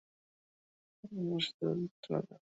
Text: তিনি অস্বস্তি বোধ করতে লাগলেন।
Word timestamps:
তিনি 1.03 1.31
অস্বস্তি 1.31 1.63
বোধ 1.67 1.79
করতে 1.83 2.07
লাগলেন। 2.13 2.39